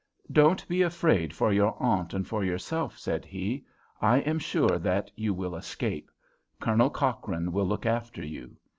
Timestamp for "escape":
5.55-6.09